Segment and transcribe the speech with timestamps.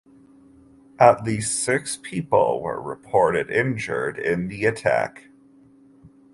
[0.97, 5.25] At least six people were reported injured in the attack.